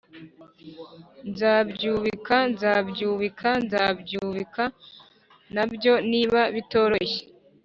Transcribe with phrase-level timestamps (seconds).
[1.29, 4.63] Nzabyubika nzabyubika nzabyubika
[5.55, 7.21] na byo niba bitoroshye